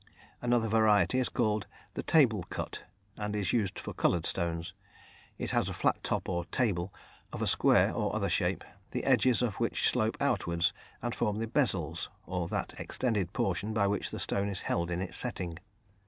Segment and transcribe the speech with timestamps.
[0.41, 2.85] Another variety is called the "table cut,"
[3.17, 4.73] and is used for coloured stones.
[5.37, 6.91] It has a flat top or "table"
[7.31, 11.45] of a square or other shape, the edges of which slope outwards and form the
[11.45, 15.59] "bezils" or that extended portion by which the stone is held in its setting.